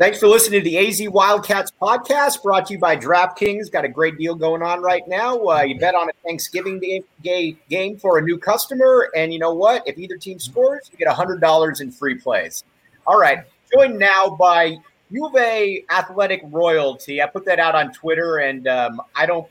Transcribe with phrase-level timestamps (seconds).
[0.00, 3.70] Thanks for listening to the AZ Wildcats podcast brought to you by DraftKings.
[3.70, 5.38] Got a great deal going on right now.
[5.46, 6.80] Uh, you bet on a Thanksgiving
[7.22, 9.10] game, game for a new customer.
[9.14, 9.86] And you know what?
[9.86, 12.64] If either team scores, you get $100 in free plays.
[13.06, 13.40] All right.
[13.74, 14.78] Joined now by
[15.10, 17.20] U of A athletic royalty.
[17.20, 19.46] I put that out on Twitter, and um, I don't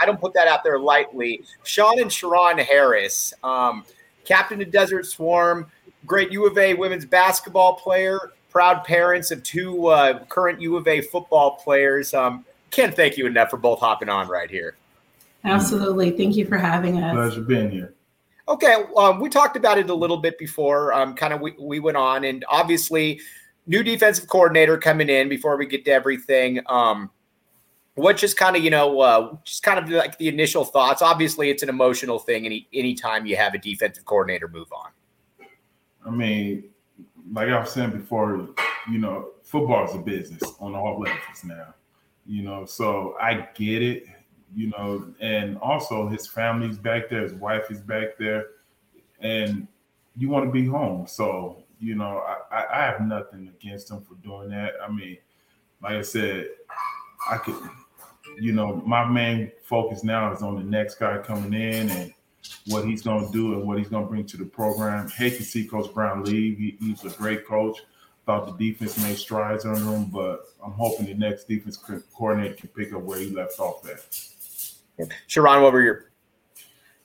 [0.00, 1.42] I don't put that out there lightly.
[1.64, 3.84] Sean and Cha-Ron Harris, um,
[4.24, 5.66] captain of Desert Swarm,
[6.06, 10.86] great U of A women's basketball player proud parents of two uh, current U of
[10.86, 12.12] A football players.
[12.12, 14.76] Um, can't thank you enough for both hopping on right here.
[15.44, 16.10] Absolutely.
[16.10, 17.14] Thank you for having us.
[17.14, 17.94] Pleasure being here.
[18.48, 20.92] Okay, um, we talked about it a little bit before.
[20.92, 23.20] Um, kind of we, we went on, and obviously,
[23.66, 25.28] new defensive coordinator coming in.
[25.28, 27.10] Before we get to everything, um,
[27.94, 31.02] what just kind of you know, uh, just kind of like the initial thoughts.
[31.02, 32.44] Obviously, it's an emotional thing.
[32.44, 34.90] Any anytime you have a defensive coordinator move on.
[36.04, 36.64] I mean,
[37.32, 38.48] like I was saying before,
[38.90, 41.74] you know, football is a business on all levels now.
[42.26, 44.04] You know, so I get it.
[44.54, 48.48] You know, and also his family's back there, his wife is back there,
[49.20, 49.66] and
[50.14, 51.06] you want to be home.
[51.06, 54.74] So you know, I, I have nothing against him for doing that.
[54.86, 55.16] I mean,
[55.82, 56.50] like I said,
[57.28, 57.56] I could,
[58.38, 62.14] you know, my main focus now is on the next guy coming in and
[62.66, 65.08] what he's going to do and what he's going to bring to the program.
[65.10, 66.58] Hate to see Coach Brown leave.
[66.58, 67.78] He, he's a great coach.
[68.24, 71.76] Thought the defense made strides under him, but I'm hoping the next defense
[72.14, 75.08] coordinator can pick up where he left off at.
[75.26, 76.12] Cha-Ron, what were your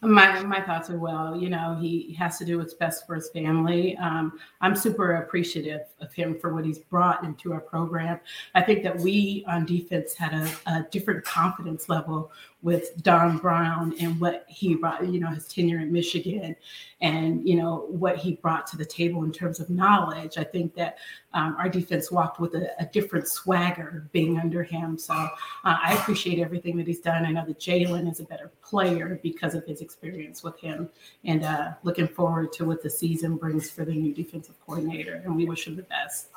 [0.02, 1.36] my my thoughts are well.
[1.36, 3.98] You know, he has to do what's best for his family.
[3.98, 8.20] Um, I'm super appreciative of him for what he's brought into our program.
[8.54, 12.32] I think that we on defense had a, a different confidence level
[12.64, 16.56] with Don Brown and what he brought, you know, his tenure in Michigan
[17.02, 20.38] and, you know, what he brought to the table in terms of knowledge.
[20.38, 20.98] I think that
[21.34, 24.98] um, our defense walked with a, a, different swagger being under him.
[24.98, 25.30] So uh,
[25.64, 27.26] I appreciate everything that he's done.
[27.26, 30.90] I know that Jalen is a better player because of his experience with him
[31.26, 35.22] and uh, looking forward to what the season brings for the new defensive coordinator.
[35.24, 36.30] And we wish him the best.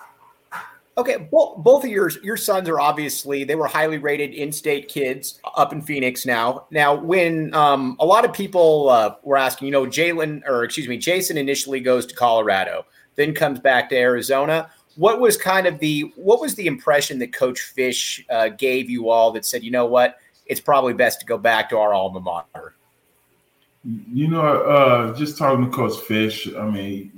[0.98, 5.40] Okay, both both of your your sons are obviously they were highly rated in-state kids
[5.56, 6.66] up in Phoenix now.
[6.70, 10.88] Now, when um, a lot of people uh, were asking, you know, Jalen or excuse
[10.88, 12.84] me, Jason initially goes to Colorado,
[13.14, 14.68] then comes back to Arizona.
[14.96, 19.08] What was kind of the what was the impression that Coach Fisch uh, gave you
[19.08, 22.20] all that said, you know what, it's probably best to go back to our alma
[22.20, 22.74] mater?
[23.84, 27.10] You know, uh, just talking to Coach Fisch, I mean,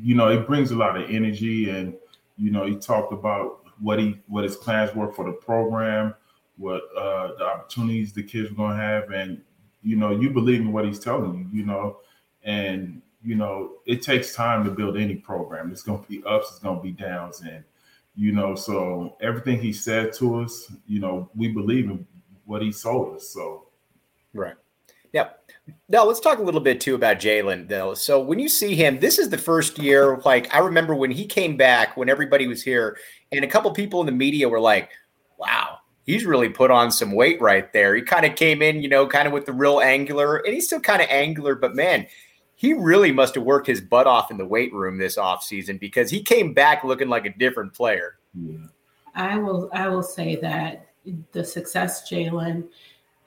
[0.00, 1.94] you know, it brings a lot of energy and
[2.40, 6.14] you know, he talked about what he what his plans were for the program,
[6.56, 9.42] what uh, the opportunities the kids were going to have, and
[9.82, 11.98] you know, you believe in what he's telling you, you know,
[12.42, 15.70] and you know, it takes time to build any program.
[15.70, 17.62] It's going to be ups, it's going to be downs, and
[18.14, 22.06] you know, so everything he said to us, you know, we believe in
[22.46, 23.28] what he sold us.
[23.28, 23.68] So,
[24.32, 24.54] right.
[25.12, 25.30] Now,
[25.88, 27.94] now let's talk a little bit too about Jalen though.
[27.94, 30.20] So when you see him, this is the first year.
[30.24, 32.96] Like I remember when he came back, when everybody was here,
[33.32, 34.90] and a couple people in the media were like,
[35.38, 38.88] "Wow, he's really put on some weight right there." He kind of came in, you
[38.88, 42.06] know, kind of with the real angular, and he's still kind of angular, but man,
[42.60, 46.10] he really must have worked his butt off in the weight room this offseason because
[46.10, 48.18] he came back looking like a different player.
[49.14, 50.86] I will I will say that
[51.32, 52.68] the success Jalen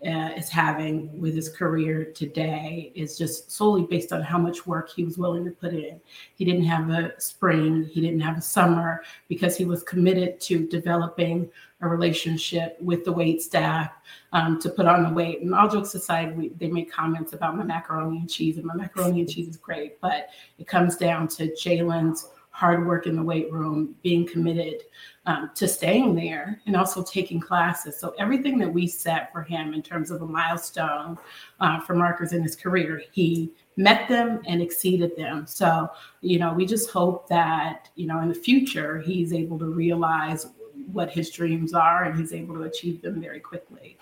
[0.06, 4.90] uh, is having with his career today is just solely based on how much work
[4.90, 6.00] he was willing to put in.
[6.36, 10.68] He didn't have a spring, he didn't have a summer because he was committed to
[10.68, 11.50] developing
[11.82, 13.92] a relationship with the weight staff
[14.32, 15.42] um, to put on the weight.
[15.42, 18.76] And all jokes aside, we, they make comments about my macaroni and cheese, and my
[18.76, 22.30] macaroni and cheese is great, but it comes down to Jalen's
[22.64, 24.84] hard work in the weight room, being committed
[25.26, 28.00] um, to staying there, and also taking classes.
[28.00, 31.18] So everything that we set for him in terms of a milestone
[31.60, 35.46] uh, for markers in his career, he met them and exceeded them.
[35.46, 35.90] So,
[36.22, 40.48] you know, we just hope that, you know, in the future, he's able to realize
[40.94, 43.98] what his dreams are and he's able to achieve them very quickly.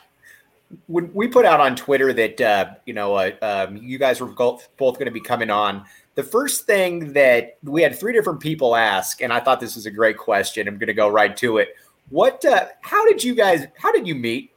[0.85, 4.27] When we put out on Twitter that, uh, you know, uh, um, you guys were
[4.27, 5.83] both going to be coming on,
[6.15, 9.85] the first thing that we had three different people ask, and I thought this was
[9.85, 10.67] a great question.
[10.67, 11.75] I'm going to go right to it.
[12.09, 14.51] What, uh, how did you guys, how did you meet?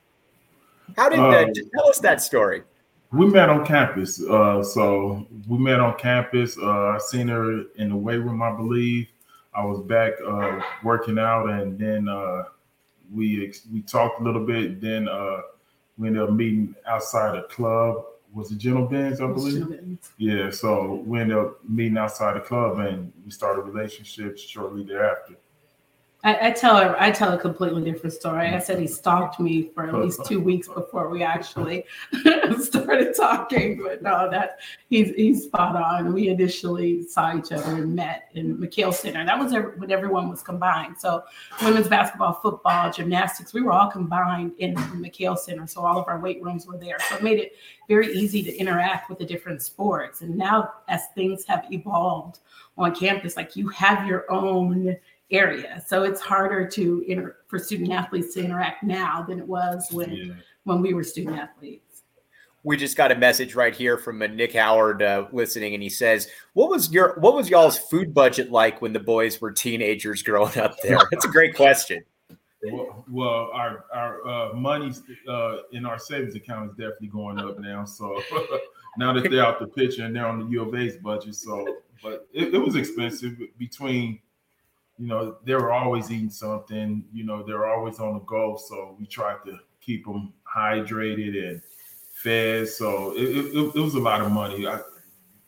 [0.96, 2.62] How did, uh, um, tell us that story
[3.14, 4.22] we met on campus.
[4.22, 6.58] Uh, so we met on campus.
[6.58, 9.06] Uh, I seen her in the weight room, I believe.
[9.54, 12.44] I was back uh, working out, and then uh,
[13.12, 14.80] we we talked a little bit.
[14.80, 15.42] Then uh,
[15.96, 18.04] we ended up meeting outside a club.
[18.34, 19.98] Was it Gentle Ben's, I believe?
[20.18, 20.50] Yeah.
[20.50, 25.34] So we ended up meeting outside the club, and we started relationships shortly thereafter.
[26.24, 28.48] I, I, tell her I tell a completely different story.
[28.48, 31.84] I said he stalked me for at least two weeks before we actually
[32.60, 33.82] started talking.
[33.82, 36.14] But no, that he's he's spot on.
[36.14, 39.24] We initially saw each other and met in McKale Center.
[39.24, 40.96] That was when everyone was combined.
[40.98, 41.24] So
[41.62, 45.66] women's basketball, football, gymnastics, we were all combined in the McKale Center.
[45.66, 46.96] So all of our weight rooms were there.
[47.10, 47.52] So it made it
[47.86, 50.22] very easy to interact with the different sports.
[50.22, 52.38] And now as things have evolved
[52.78, 54.96] on campus, like you have your own
[55.30, 55.82] area.
[55.86, 60.12] So it's harder to inter- for student athletes to interact now than it was when
[60.12, 60.34] yeah.
[60.64, 62.02] when we were student athletes.
[62.62, 65.90] We just got a message right here from uh, Nick Howard uh, listening, and he
[65.90, 70.22] says, "What was your what was y'all's food budget like when the boys were teenagers
[70.22, 72.02] growing up there?" That's a great question.
[72.62, 74.92] Well, well our our uh, money
[75.28, 77.84] uh, in our savings account is definitely going up now.
[77.84, 78.22] So
[78.96, 81.66] now that they're out the picture and they're on the U of A's budget, so
[82.02, 84.20] but it, it was expensive between
[84.98, 87.04] you know, they were always eating something.
[87.12, 88.56] You know, they're always on the go.
[88.56, 91.62] So we tried to keep them hydrated and
[92.12, 92.68] fed.
[92.68, 94.66] So it, it, it was a lot of money.
[94.66, 94.80] I,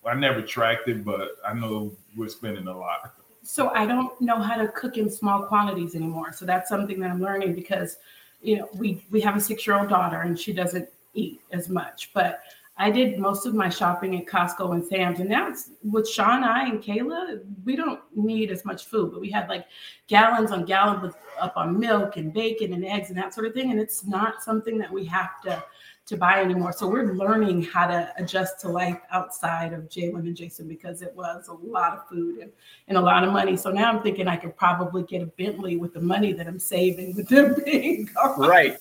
[0.04, 3.14] I never tracked it, but I know we're spending a lot.
[3.42, 6.32] So I don't know how to cook in small quantities anymore.
[6.32, 7.98] So that's something that I'm learning because,
[8.42, 11.68] you know, we we have a six year old daughter and she doesn't eat as
[11.68, 12.40] much, but
[12.78, 16.44] I did most of my shopping at Costco and Sam's, and now it's with Sean,
[16.44, 17.40] I, and Kayla.
[17.64, 19.66] We don't need as much food, but we had like
[20.08, 23.70] gallons on gallons up on milk and bacon and eggs and that sort of thing.
[23.70, 25.62] And it's not something that we have to
[26.06, 26.72] to buy anymore.
[26.72, 31.12] So we're learning how to adjust to life outside of Jalen and Jason because it
[31.16, 32.52] was a lot of food and,
[32.86, 33.56] and a lot of money.
[33.56, 36.60] So now I'm thinking I could probably get a Bentley with the money that I'm
[36.60, 38.38] saving with them being gone.
[38.38, 38.76] Right.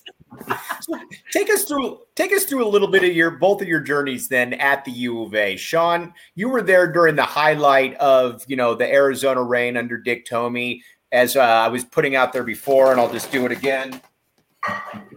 [0.80, 1.00] So
[1.32, 4.28] take us through take us through a little bit of your both of your journeys
[4.28, 5.56] then at the U of A.
[5.56, 10.26] Sean, you were there during the highlight of you know the Arizona reign under Dick
[10.26, 10.80] Tomey.
[11.12, 14.00] As uh, I was putting out there before, and I'll just do it again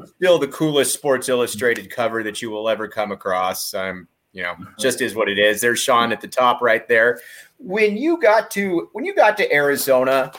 [0.05, 3.73] still the coolest Sports Illustrated cover that you will ever come across.
[3.73, 5.61] I'm, you know, just is what it is.
[5.61, 7.19] There's Sean at the top right there.
[7.57, 10.31] When you got to when you got to Arizona,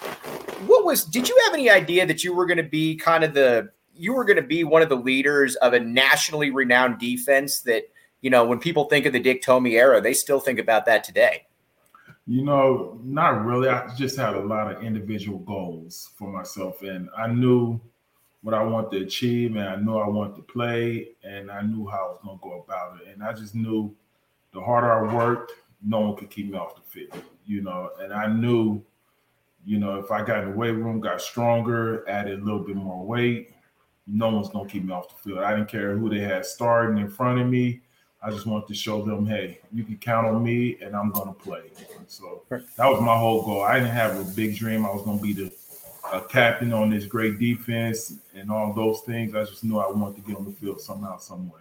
[0.67, 3.35] what was did you have any idea that you were going to be kind of
[3.35, 3.71] the
[4.01, 7.83] you were going to be one of the leaders of a nationally renowned defense that,
[8.23, 11.05] you know, when people think of the Dick Tomey era, they still think about that
[11.05, 11.47] today?
[12.27, 13.69] You know, not really.
[13.69, 17.79] I just had a lot of individual goals for myself and I knew
[18.43, 21.87] what I want to achieve, and I knew I wanted to play, and I knew
[21.87, 23.13] how I was going to go about it.
[23.13, 23.95] And I just knew
[24.53, 27.91] the harder I worked, no one could keep me off the field, you know.
[28.01, 28.83] And I knew,
[29.65, 32.77] you know, if I got in the weight room, got stronger, added a little bit
[32.77, 33.53] more weight,
[34.07, 35.45] no one's going to keep me off the field.
[35.45, 37.83] I didn't care who they had starting in front of me.
[38.23, 41.29] I just wanted to show them, hey, you can count on me, and I'm going
[41.29, 41.71] to play.
[42.07, 43.63] So that was my whole goal.
[43.63, 44.85] I didn't have a big dream.
[44.85, 45.51] I was going to be the
[46.29, 49.35] captain on this great defense and all those things.
[49.35, 51.61] I just knew I wanted to get on the field somehow, some way.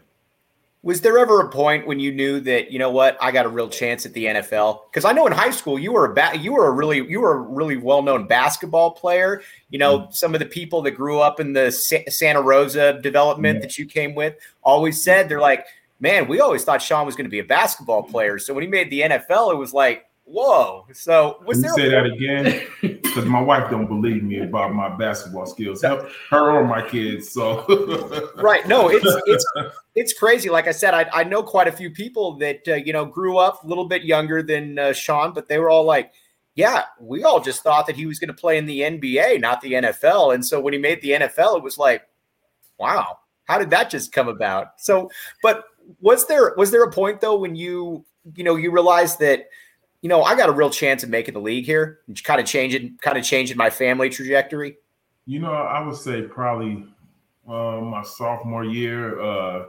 [0.81, 3.49] Was there ever a point when you knew that you know what I got a
[3.49, 4.79] real chance at the NFL?
[4.89, 7.19] Because I know in high school you were a ba- you were a really you
[7.19, 9.41] were a really well known basketball player.
[9.69, 10.11] You know mm-hmm.
[10.11, 13.63] some of the people that grew up in the Sa- Santa Rosa development mm-hmm.
[13.63, 15.65] that you came with always said they're like,
[15.99, 18.39] man, we always thought Sean was going to be a basketball player.
[18.39, 20.85] So when he made the NFL, it was like, whoa.
[20.93, 22.67] So was Can you say that again?
[23.09, 27.31] because my wife don't believe me about my basketball skills, her, her or my kids.
[27.31, 27.65] So
[28.35, 29.45] right, no, it's it's
[29.95, 30.49] it's crazy.
[30.49, 33.37] Like I said, I, I know quite a few people that uh, you know grew
[33.37, 36.11] up a little bit younger than uh, Sean, but they were all like,
[36.55, 39.61] "Yeah, we all just thought that he was going to play in the NBA, not
[39.61, 42.03] the NFL." And so when he made the NFL, it was like,
[42.77, 45.09] "Wow, how did that just come about?" So,
[45.41, 45.65] but
[45.99, 48.05] was there was there a point though when you
[48.35, 49.47] you know you realized that
[50.01, 52.97] you know, I got a real chance of making the league here kind of changing,
[53.01, 54.77] kind of changing my family trajectory?
[55.25, 56.85] You know, I would say probably
[57.47, 59.19] uh, my sophomore year.
[59.21, 59.65] Uh,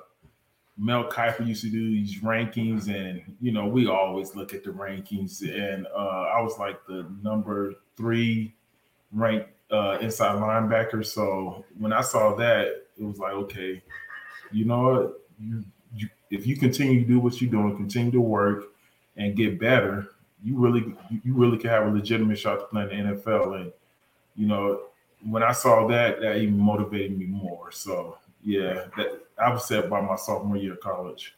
[0.78, 4.70] Mel Kiper used to do these rankings, and you know, we always look at the
[4.70, 5.42] rankings.
[5.42, 8.54] And uh, I was like the number three
[9.12, 11.04] ranked uh, inside linebacker.
[11.04, 12.66] So when I saw that,
[12.98, 13.82] it was like, okay,
[14.52, 15.20] you know what?
[15.38, 18.64] You, you, if you continue to do what you're doing, continue to work
[19.16, 20.08] and get better,
[20.42, 23.60] you really you really can have a legitimate shot to play in the NFL.
[23.60, 23.72] And
[24.36, 24.82] you know,
[25.24, 27.70] when I saw that, that even motivated me more.
[27.72, 31.34] So yeah, that I was set by my sophomore year of college.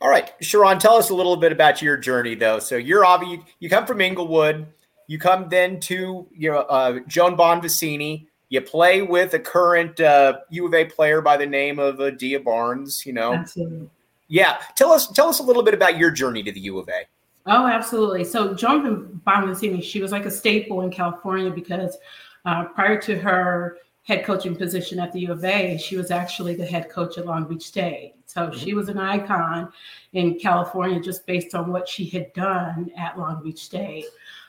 [0.00, 2.58] All right, Cha-Ron, tell us a little bit about your journey, though.
[2.58, 4.66] So you're obviously you come from Inglewood,
[5.06, 8.26] you come then to you know uh, Joan Bonvicini.
[8.48, 12.10] You play with a current uh, U of A player by the name of uh,
[12.10, 13.06] Dia Barnes.
[13.06, 13.88] You know, Absolutely.
[14.28, 14.58] yeah.
[14.74, 17.06] Tell us tell us a little bit about your journey to the U of A.
[17.46, 18.24] Oh, absolutely.
[18.24, 21.98] So Joan Bonvicini, she was like a staple in California because
[22.44, 26.54] uh, prior to her head coaching position at the U of A, she was actually
[26.54, 28.14] the head coach at Long Beach State.
[28.26, 28.58] So mm-hmm.
[28.58, 29.72] she was an icon
[30.12, 34.06] in California just based on what she had done at Long Beach State.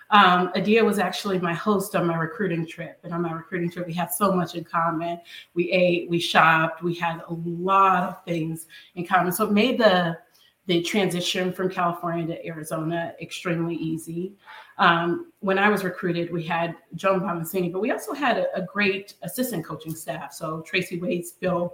[0.09, 2.99] Um, Adia was actually my host on my recruiting trip.
[3.03, 5.19] And on my recruiting trip, we had so much in common.
[5.55, 9.31] We ate, we shopped, we had a lot of things in common.
[9.31, 10.17] So it made the
[10.65, 14.33] the transition from California to Arizona extremely easy.
[14.77, 18.61] Um, when I was recruited, we had Joan Bonvicini, but we also had a, a,
[18.61, 20.33] great assistant coaching staff.
[20.33, 21.73] So Tracy Waits, Bill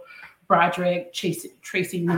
[0.50, 2.10] Broderick, Tracy, Tracy.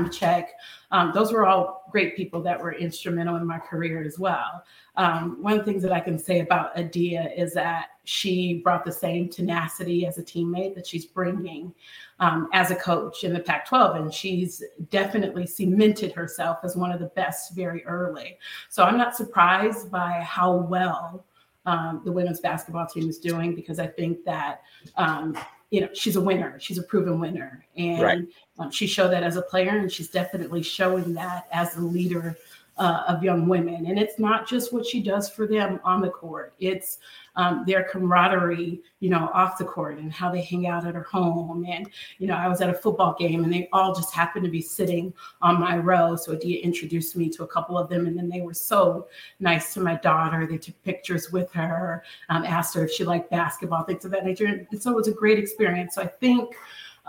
[0.92, 4.64] Um, those were all great people that were instrumental in my career as well.
[4.96, 8.86] Um, one of the things that I can say about Adia is that she brought
[8.86, 11.74] the same tenacity as a teammate that she's bringing
[12.22, 13.98] um, as a coach in the Pac 12.
[13.98, 18.38] And she's definitely cemented herself as one of the best very early.
[18.70, 21.26] So I'm not surprised by how well
[21.66, 24.62] um, the women's basketball team is doing because I think that
[24.96, 25.38] um,
[25.72, 28.28] you know she's a winner she's a proven winner and right.
[28.60, 32.38] um, she showed that as a player and she's definitely showing that as a leader
[32.82, 36.10] uh, of young women and it's not just what she does for them on the
[36.10, 37.00] court it's
[37.36, 41.04] um, their camaraderie, you know, off the court and how they hang out at her
[41.04, 41.66] home.
[41.68, 44.52] And, you know, I was at a football game and they all just happened to
[44.52, 46.16] be sitting on my row.
[46.16, 48.06] So Adia introduced me to a couple of them.
[48.06, 49.08] And then they were so
[49.40, 50.46] nice to my daughter.
[50.46, 54.26] They took pictures with her, um, asked her if she liked basketball, things of that
[54.26, 54.46] nature.
[54.46, 55.96] And so it was a great experience.
[55.96, 56.56] So I think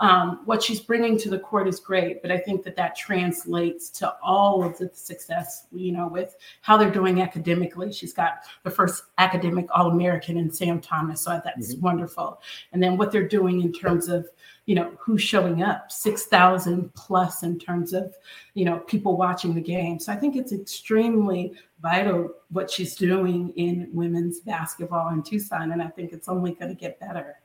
[0.03, 3.89] um, what she's bringing to the court is great, but I think that that translates
[3.91, 7.93] to all of the success, you know, with how they're doing academically.
[7.93, 11.85] She's got the first academic All American in Sam Thomas, so that's mm-hmm.
[11.85, 12.41] wonderful.
[12.73, 14.27] And then what they're doing in terms of,
[14.65, 18.13] you know, who's showing up, 6,000 plus in terms of,
[18.55, 20.01] you know, people watching the game.
[20.01, 25.81] So I think it's extremely vital what she's doing in women's basketball in Tucson, and
[25.81, 27.37] I think it's only going to get better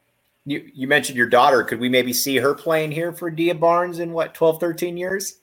[0.51, 1.63] you, you mentioned your daughter.
[1.63, 5.41] Could we maybe see her playing here for Dia Barnes in what 12, 13 years?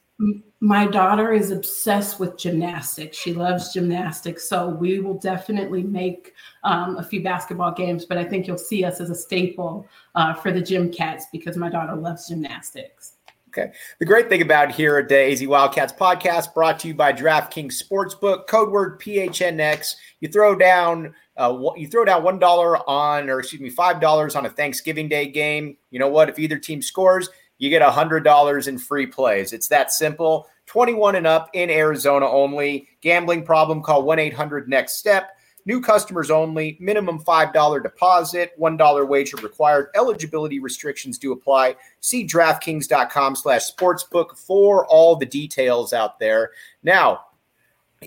[0.62, 3.18] My daughter is obsessed with gymnastics.
[3.18, 4.48] She loves gymnastics.
[4.48, 6.34] So we will definitely make
[6.64, 9.86] um, a few basketball games, but I think you'll see us as a staple
[10.16, 13.16] uh, for the gym cats because my daughter loves gymnastics.
[13.50, 13.72] Okay.
[14.00, 17.82] The great thing about here at the AZ Wildcats podcast, brought to you by DraftKings
[17.82, 19.96] Sportsbook, code word PHNX.
[20.20, 24.36] You throw down uh, you throw down one dollar on, or excuse me, five dollars
[24.36, 25.78] on a Thanksgiving Day game.
[25.92, 26.30] You know what?
[26.30, 29.54] If either team scores, you get a hundred dollars in free plays.
[29.54, 30.48] It's that simple.
[30.68, 32.88] 21 and up in Arizona only.
[33.02, 33.82] Gambling problem?
[33.82, 35.38] Call 1 800 Next Step.
[35.68, 36.78] New customers only.
[36.80, 38.52] Minimum $5 deposit.
[38.60, 39.90] $1 wager required.
[39.96, 41.76] Eligibility restrictions do apply.
[42.02, 46.52] See DraftKings.com slash sportsbook for all the details out there.
[46.84, 47.22] Now,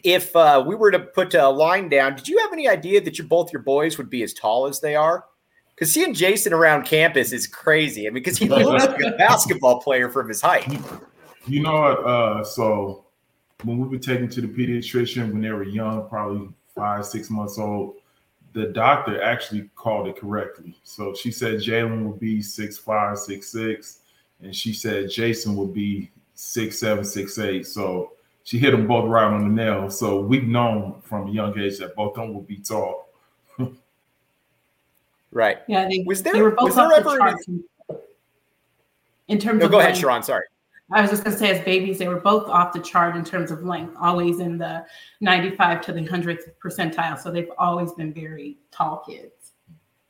[0.04, 3.18] if uh, we were to put a line down, did you have any idea that
[3.18, 5.24] your both your boys would be as tall as they are?
[5.74, 8.06] Because seeing Jason around campus is crazy.
[8.06, 10.66] I mean, because he looks like a basketball player from his height.
[11.46, 12.04] You know what?
[12.04, 13.06] Uh, so
[13.64, 17.58] when we were taken to the pediatrician when they were young, probably five, six months
[17.58, 17.96] old,
[18.52, 20.76] the doctor actually called it correctly.
[20.82, 24.00] So she said Jalen would be six five, six six,
[24.40, 27.66] and she said Jason would be six seven, six eight.
[27.66, 28.12] So
[28.48, 29.90] she hit them both right on the nail.
[29.90, 33.10] So we've known from a young age that both of them will be tall.
[35.32, 35.58] right.
[35.68, 35.86] Yeah.
[35.86, 37.62] They, was there, they were both off the charts in,
[39.28, 39.72] in terms no, of.
[39.72, 40.22] Go ahead, Cha-Ron.
[40.22, 40.44] Sorry.
[40.90, 43.22] I was just going to say, as babies, they were both off the chart in
[43.22, 44.86] terms of length, always in the
[45.20, 47.20] 95 to the 100th percentile.
[47.20, 49.34] So they've always been very tall kids.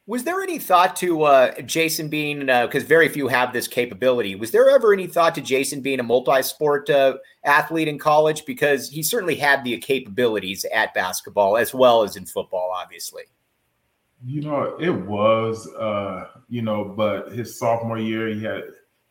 [0.09, 4.37] Was there any thought to uh, Jason being because uh, very few have this capability?
[4.37, 8.47] Was there ever any thought to Jason being a multi-sport uh, athlete in college?
[8.47, 13.25] Because he certainly had the capabilities at basketball as well as in football, obviously.
[14.25, 18.63] You know, it was, uh, you know, but his sophomore year, he had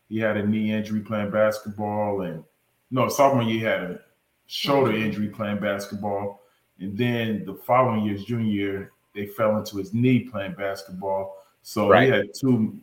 [0.08, 2.42] he had a knee injury playing basketball, and
[2.90, 4.00] no, sophomore year he had a
[4.48, 5.04] shoulder mm-hmm.
[5.04, 6.42] injury playing basketball,
[6.80, 11.36] and then the following year's junior year, they fell into his knee playing basketball.
[11.62, 12.04] So right.
[12.04, 12.78] he had two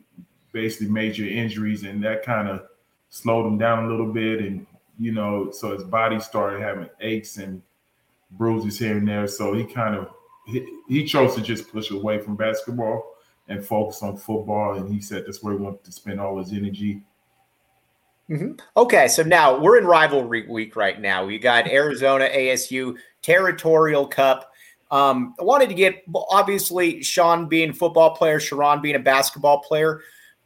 [0.52, 2.62] basically major injuries, and that kind of
[3.10, 4.40] slowed him down a little bit.
[4.40, 4.66] And
[4.98, 7.62] you know, so his body started having aches and
[8.32, 9.26] bruises here and there.
[9.26, 10.08] So he kind of
[10.46, 13.14] he, he chose to just push away from basketball
[13.48, 14.74] and focus on football.
[14.74, 17.02] And he said that's where he wanted to spend all his energy.
[18.28, 18.52] Mm-hmm.
[18.76, 21.24] Okay, so now we're in rivalry week right now.
[21.24, 24.52] We got Arizona ASU Territorial Cup.
[24.90, 30.00] Um, I wanted to get obviously Sean being football player, Cha-Ron being a basketball player.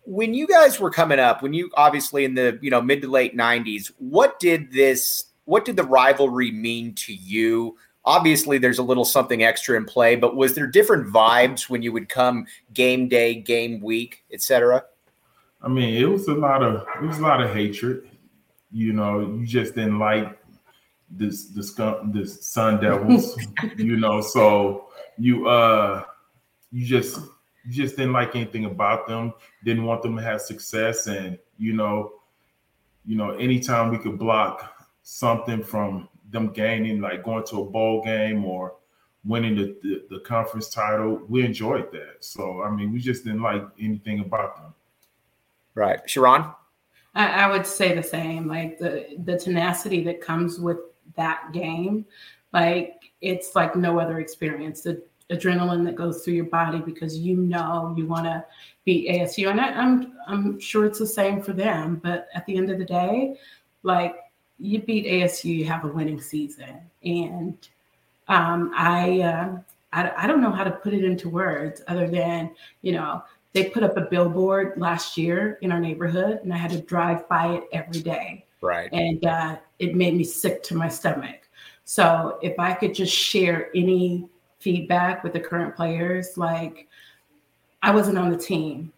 [0.05, 3.09] When you guys were coming up, when you obviously in the you know mid to
[3.09, 5.25] late '90s, what did this?
[5.45, 7.77] What did the rivalry mean to you?
[8.05, 11.93] Obviously, there's a little something extra in play, but was there different vibes when you
[11.93, 14.85] would come game day, game week, etc.?
[15.63, 18.09] I mean, it was a lot of it was a lot of hatred.
[18.73, 20.40] You know, you just didn't like
[21.11, 23.37] this the skunk the Sun Devils,
[23.77, 24.21] you know.
[24.21, 24.89] So
[25.19, 26.05] you uh
[26.71, 27.21] you just
[27.67, 31.73] you just didn't like anything about them, didn't want them to have success, and you
[31.73, 32.13] know,
[33.05, 38.03] you know, anytime we could block something from them gaining, like going to a bowl
[38.05, 38.75] game or
[39.25, 42.17] winning the, the, the conference title, we enjoyed that.
[42.21, 44.75] So I mean, we just didn't like anything about them.
[45.75, 46.55] Right, Cha-Ron.
[47.15, 48.47] I, I would say the same.
[48.47, 50.79] Like the the tenacity that comes with
[51.17, 52.05] that game,
[52.53, 54.83] like it's like no other experience.
[54.83, 58.45] The adrenaline that goes through your body because you know you want to
[58.85, 62.01] beat ASU, and I, I'm I'm sure it's the same for them.
[62.03, 63.37] But at the end of the day,
[63.83, 64.17] like
[64.59, 67.57] you beat ASU, you have a winning season, and
[68.29, 69.59] um, I, uh,
[69.93, 72.51] I I don't know how to put it into words other than
[72.83, 76.71] you know they put up a billboard last year in our neighborhood, and I had
[76.71, 78.45] to drive by it every day.
[78.61, 78.93] Right.
[78.93, 81.49] And uh, it made me sick to my stomach.
[81.85, 86.87] So if I could just share any feedback with the current players, like
[87.83, 88.93] I wasn't on the team,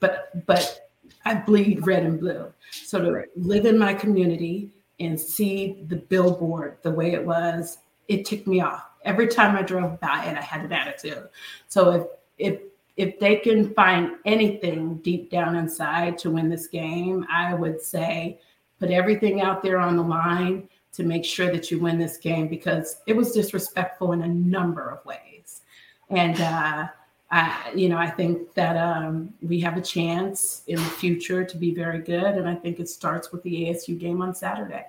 [0.00, 0.90] but but
[1.24, 2.52] I bleed red and blue.
[2.70, 8.24] So to live in my community and see the billboard the way it was, it
[8.24, 8.84] ticked me off.
[9.04, 11.28] Every time I drove by it, I had an attitude.
[11.68, 12.06] So if
[12.38, 12.60] if
[12.96, 18.40] if they can find anything deep down inside to win this game, I would say
[18.78, 22.48] put everything out there on the line to make sure that you win this game
[22.48, 25.62] because it was disrespectful in a number of ways.
[26.10, 26.88] And, uh,
[27.30, 31.56] I, you know, I think that um, we have a chance in the future to
[31.56, 32.22] be very good.
[32.22, 34.86] And I think it starts with the ASU game on Saturday.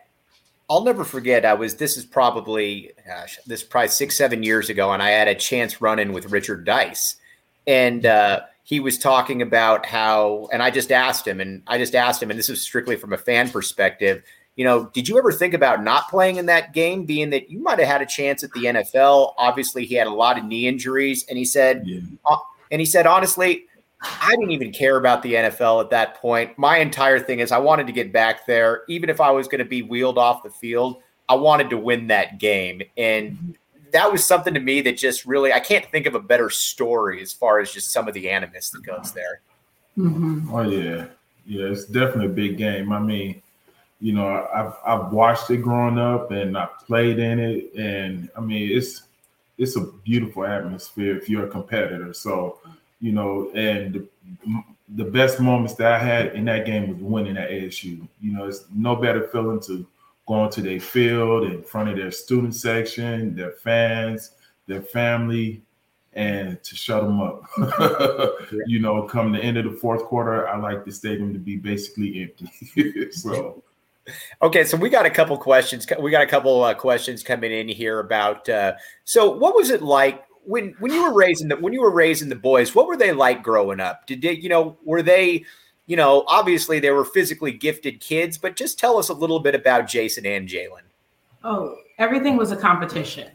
[0.69, 1.45] I'll never forget.
[1.45, 5.11] I was, this is probably, gosh, this is probably six, seven years ago, and I
[5.11, 7.15] had a chance running with Richard Dice.
[7.65, 11.95] And, uh, he was talking about how, and I just asked him, and I just
[11.95, 14.21] asked him, and this is strictly from a fan perspective.
[14.57, 17.61] You know, did you ever think about not playing in that game, being that you
[17.61, 19.35] might have had a chance at the NFL?
[19.37, 22.01] Obviously, he had a lot of knee injuries, and he said, yeah.
[22.29, 22.35] uh,
[22.69, 23.63] and he said, honestly,
[24.01, 26.57] I didn't even care about the NFL at that point.
[26.57, 29.59] My entire thing is I wanted to get back there, even if I was going
[29.59, 31.01] to be wheeled off the field.
[31.29, 33.51] I wanted to win that game, and mm-hmm
[33.91, 37.21] that was something to me that just really I can't think of a better story
[37.21, 39.41] as far as just some of the animus that goes there.
[39.97, 40.53] Mm-hmm.
[40.53, 41.05] Oh yeah,
[41.45, 42.91] yeah, it's definitely a big game.
[42.91, 43.41] I mean,
[43.99, 48.41] you know, I've I've watched it growing up and I played in it, and I
[48.41, 49.03] mean, it's
[49.57, 52.13] it's a beautiful atmosphere if you're a competitor.
[52.13, 52.59] So,
[53.01, 54.63] you know, and the,
[54.95, 58.07] the best moments that I had in that game was winning at ASU.
[58.21, 59.85] You know, it's no better feeling to
[60.27, 64.31] going to their field in front of their student section, their fans,
[64.67, 65.61] their family,
[66.13, 67.43] and to shut them up.
[68.67, 71.55] you know, come the end of the fourth quarter, I like the stadium to be
[71.55, 73.11] basically empty.
[73.11, 73.63] so.
[74.41, 75.85] Okay, so we got a couple questions.
[75.99, 78.47] We got a couple uh, questions coming in here about.
[78.47, 81.93] Uh, so, what was it like when when you were raising the when you were
[81.93, 82.73] raising the boys?
[82.73, 84.07] What were they like growing up?
[84.07, 85.43] Did they, you know, were they
[85.87, 89.55] you know, obviously they were physically gifted kids, but just tell us a little bit
[89.55, 90.83] about Jason and Jalen.
[91.43, 93.31] Oh, everything was a competition.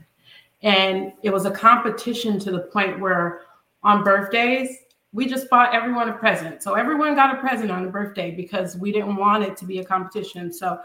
[0.63, 3.41] And it was a competition to the point where
[3.83, 4.77] on birthdays,
[5.13, 6.63] we just bought everyone a present.
[6.63, 9.79] So everyone got a present on a birthday because we didn't want it to be
[9.81, 10.53] a competition.
[10.53, 10.79] So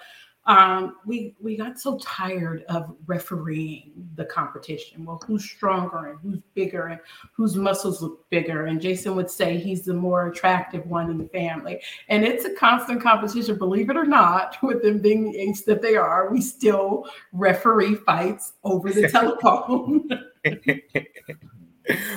[0.47, 5.03] um, we we got so tired of refereeing the competition.
[5.03, 7.01] Well, who's stronger and who's bigger and
[7.33, 8.67] whose muscles look bigger?
[8.67, 11.81] And Jason would say he's the more attractive one in the family.
[12.07, 15.81] And it's a constant competition, believe it or not, with them being the age that
[15.81, 16.31] they are.
[16.31, 20.10] We still referee fights over the telephone.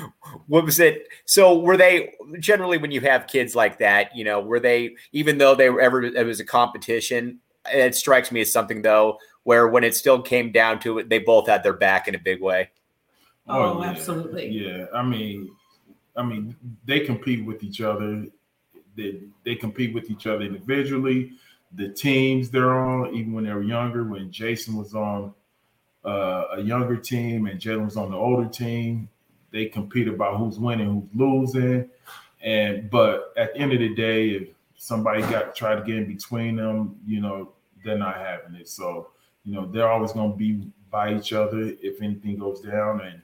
[0.46, 1.08] what was it?
[1.24, 5.38] So were they generally when you have kids like that, you know, were they even
[5.38, 9.68] though they were ever it was a competition, it strikes me as something though where
[9.68, 12.40] when it still came down to it, they both had their back in a big
[12.40, 12.70] way.
[13.48, 13.90] Oh, oh yeah.
[13.90, 14.48] absolutely.
[14.48, 14.86] Yeah.
[14.94, 15.50] I mean,
[16.16, 18.26] I mean, they compete with each other.
[18.96, 21.32] They they compete with each other individually.
[21.72, 25.32] The teams they're on, even when they were younger, when Jason was on
[26.04, 29.08] uh, a younger team and Jalen was on the older team,
[29.52, 31.88] they compete about who's winning, who's losing.
[32.42, 34.48] And but at the end of the day, if
[34.82, 37.52] somebody got try to get in between them, you know,
[37.84, 38.66] they're not having it.
[38.66, 39.10] So,
[39.44, 43.02] you know, they're always gonna be by each other if anything goes down.
[43.02, 43.20] And,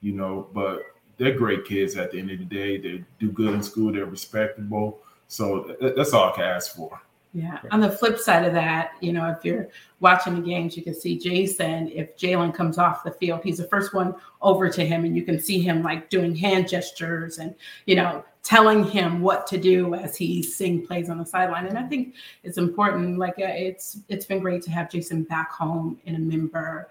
[0.00, 0.84] you know, but
[1.18, 2.78] they're great kids at the end of the day.
[2.78, 5.00] They do good in school, they're respectable.
[5.26, 7.02] So that's all I can ask for.
[7.32, 7.60] Yeah.
[7.70, 9.68] On the flip side of that, you know, if you're
[10.00, 11.88] watching the games, you can see Jason.
[11.92, 15.22] If Jalen comes off the field, he's the first one over to him, and you
[15.22, 17.54] can see him like doing hand gestures and,
[17.86, 21.66] you know, telling him what to do as he's seeing plays on the sideline.
[21.66, 23.18] And I think it's important.
[23.18, 26.88] Like uh, it's it's been great to have Jason back home and a member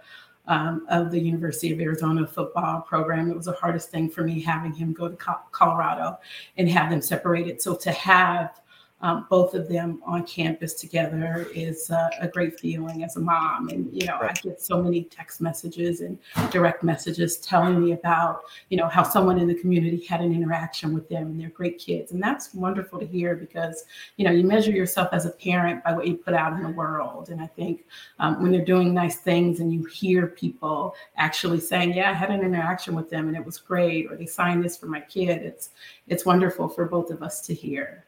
[0.48, 3.30] um, of the University of Arizona football program.
[3.30, 5.18] It was the hardest thing for me having him go to
[5.52, 6.18] Colorado
[6.58, 7.62] and have them separated.
[7.62, 8.62] So to have
[9.02, 13.70] um, both of them on campus together is uh, a great feeling as a mom.
[13.70, 14.38] And, you know, right.
[14.38, 16.18] I get so many text messages and
[16.52, 20.94] direct messages telling me about, you know, how someone in the community had an interaction
[20.94, 22.12] with them and they're great kids.
[22.12, 23.86] And that's wonderful to hear because,
[24.18, 26.70] you know, you measure yourself as a parent by what you put out in the
[26.70, 27.30] world.
[27.30, 27.86] And I think
[28.20, 32.32] um, when they're doing nice things and you hear people actually saying, yeah, I had
[32.32, 35.42] an interaction with them and it was great, or they signed this for my kid,
[35.42, 35.70] it's,
[36.08, 38.04] it's wonderful for both of us to hear.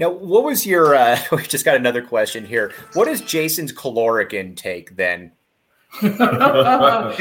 [0.00, 0.94] Now, what was your?
[0.94, 2.72] Uh, we just got another question here.
[2.94, 5.32] What is Jason's caloric intake then?
[6.02, 7.16] I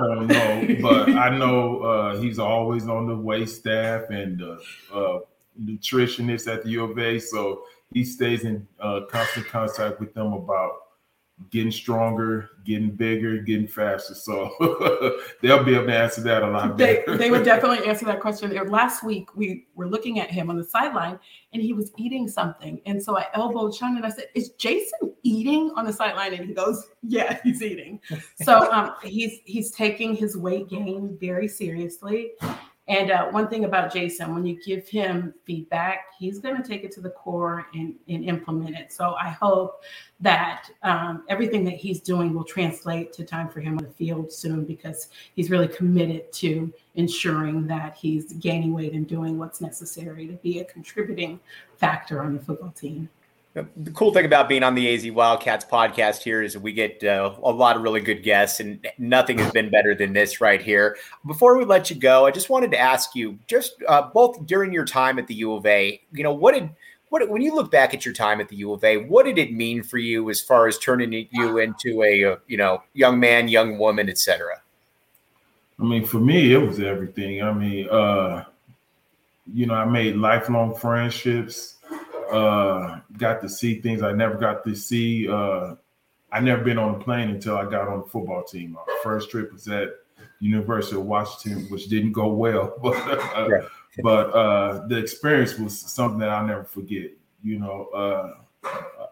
[0.00, 4.56] don't know, but I know uh, he's always on the weight staff and uh,
[4.94, 5.18] uh,
[5.60, 7.62] nutritionist at the U of A, so
[7.94, 10.85] he stays in uh, constant contact with them about
[11.50, 14.14] getting stronger, getting bigger, getting faster.
[14.14, 14.50] So
[15.42, 17.04] they'll be able to answer that a lot better.
[17.06, 18.54] They, they would definitely answer that question.
[18.68, 21.18] Last week, we were looking at him on the sideline
[21.52, 22.80] and he was eating something.
[22.86, 26.32] And so I elbowed Sean and I said, Is Jason eating on the sideline?
[26.34, 28.00] And he goes, Yeah, he's eating.
[28.42, 32.32] so um, he's he's taking his weight gain very seriously.
[32.88, 36.84] And uh, one thing about Jason, when you give him feedback, he's going to take
[36.84, 38.92] it to the core and, and implement it.
[38.92, 39.82] So I hope
[40.20, 44.32] that um, everything that he's doing will translate to time for him on the field
[44.32, 50.28] soon because he's really committed to ensuring that he's gaining weight and doing what's necessary
[50.28, 51.40] to be a contributing
[51.78, 53.08] factor on the football team.
[53.56, 57.34] The cool thing about being on the AZ Wildcats podcast here is we get uh,
[57.42, 60.98] a lot of really good guests, and nothing has been better than this right here.
[61.26, 64.74] Before we let you go, I just wanted to ask you, just uh, both during
[64.74, 66.68] your time at the U of A, you know, what did
[67.08, 69.38] what when you look back at your time at the U of A, what did
[69.38, 73.18] it mean for you as far as turning you into a uh, you know young
[73.18, 74.60] man, young woman, etc.
[75.80, 77.42] I mean, for me, it was everything.
[77.42, 78.44] I mean, uh,
[79.54, 81.75] you know, I made lifelong friendships
[82.30, 85.28] uh, got to see things I never got to see.
[85.28, 85.74] Uh,
[86.32, 88.76] I never been on a plane until I got on the football team.
[88.76, 89.90] Our first trip was at
[90.40, 93.68] University of Washington, which didn't go well, but uh, yeah.
[94.02, 97.10] but uh, the experience was something that I'll never forget.
[97.42, 98.34] You know, uh,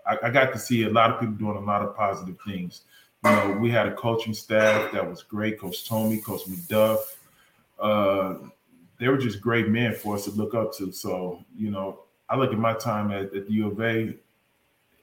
[0.07, 2.83] I, I, got to see a lot of people doing a lot of positive things.
[3.24, 5.61] You know, we had a coaching staff that was great.
[5.61, 6.98] Coach Tomey, Coach MacDuff.
[7.79, 8.35] Uh,
[8.98, 10.92] they were just great men for us to look up to.
[10.92, 12.00] So, you know,
[12.34, 14.12] I look at my time at, at the U of A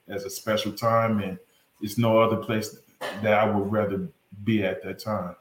[0.10, 1.40] as a special time, and
[1.82, 2.78] it's no other place
[3.22, 4.10] that I would rather
[4.44, 5.38] be at that time.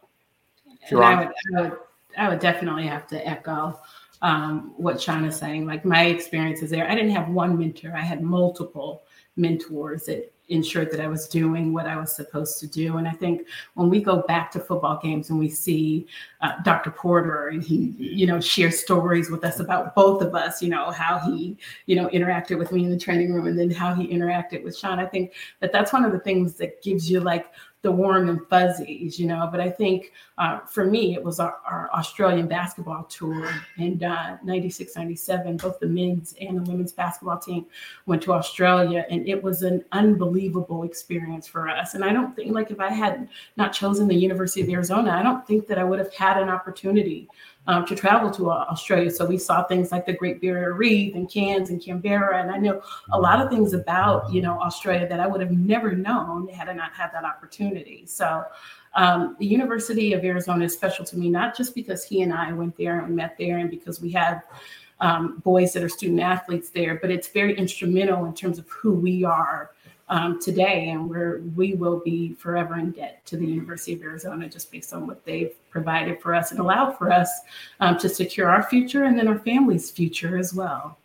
[0.88, 1.79] And I would, I would,
[2.16, 3.76] I would definitely have to echo
[4.22, 5.66] um, what Sean is saying.
[5.66, 9.03] Like my experiences there, I didn't have one mentor; I had multiple
[9.35, 12.99] mentors that ensured that I was doing what I was supposed to do.
[12.99, 16.07] And I think when we go back to football games and we see
[16.41, 16.91] uh, Dr.
[16.91, 20.91] Porter and he, you know, shares stories with us about both of us, you know,
[20.91, 24.07] how he, you know, interacted with me in the training room and then how he
[24.09, 24.99] interacted with Sean.
[24.99, 27.47] I think that that's one of the things that gives you like
[27.83, 29.49] the warm and fuzzies, you know.
[29.51, 34.38] But I think uh, for me, it was our, our, Australian basketball tour in uh,
[34.43, 35.57] 96, 97.
[35.57, 37.66] Both the men's and the women's basketball team
[38.07, 41.95] went to Australia, and it was an unbelievable experience for us.
[41.95, 45.23] And I don't think, like, if I had not chosen the University of Arizona, I
[45.23, 47.29] don't think that I would have had an opportunity
[47.66, 49.11] um, to travel to uh, Australia.
[49.11, 52.42] So we saw things like the Great Barrier Reef and Cairns and Canberra.
[52.42, 55.53] And I know a lot of things about, you know, Australia that I would have
[55.53, 58.05] never known had I not had that opportunity.
[58.07, 58.44] So
[58.94, 62.53] um, the University of Arizona is special to me, not just because he and I
[62.53, 64.42] went there and met there and because we have
[65.01, 68.92] um, boys that are student athletes there, but it's very instrumental in terms of who
[68.92, 69.70] we are
[70.11, 74.49] um, today, and we're we will be forever in debt to the University of Arizona
[74.49, 77.31] just based on what they've provided for us and allowed for us
[77.79, 80.99] um, to secure our future and then our family's future as well.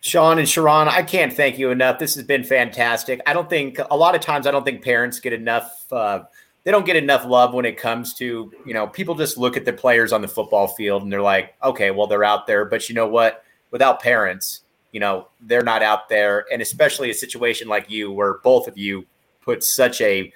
[0.00, 1.98] Sean and Cha-Ron, I can't thank you enough.
[1.98, 3.20] This has been fantastic.
[3.26, 5.92] I don't think a lot of times I don't think parents get enough.
[5.92, 6.20] Uh,
[6.64, 9.64] they don't get enough love when it comes to you know people just look at
[9.64, 12.88] the players on the football field and they're like, okay, well they're out there, but
[12.88, 13.44] you know what?
[13.72, 14.60] Without parents,
[14.92, 18.76] you know they're not out there and especially a situation like you where both of
[18.76, 19.04] you
[19.40, 20.32] put such a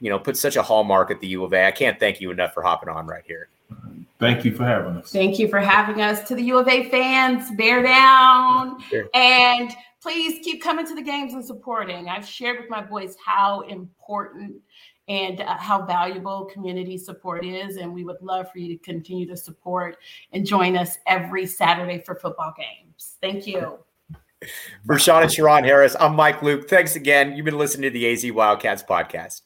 [0.00, 2.30] you know put such a hallmark at the u of a i can't thank you
[2.30, 3.48] enough for hopping on right here
[4.18, 6.88] thank you for having us thank you for having us to the u of a
[6.90, 9.08] fans bear down sure.
[9.14, 13.60] and please keep coming to the games and supporting i've shared with my boys how
[13.62, 14.54] important
[15.08, 17.76] and uh, how valuable community support is.
[17.76, 19.98] And we would love for you to continue to support
[20.32, 23.16] and join us every Saturday for football games.
[23.20, 23.78] Thank you.
[24.86, 26.68] For Sean and Cha-Ron Harris, I'm Mike Luke.
[26.68, 27.36] Thanks again.
[27.36, 29.42] You've been listening to the AZ Wildcats podcast.